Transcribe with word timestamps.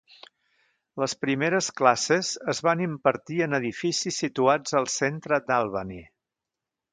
Les 1.01 1.13
primers 1.25 1.67
classes 1.81 2.31
es 2.53 2.61
van 2.69 2.81
impartir 2.85 3.37
en 3.47 3.59
edificis 3.59 4.19
situats 4.25 4.75
al 4.81 4.91
centre 4.95 5.41
d'Albany. 5.53 6.01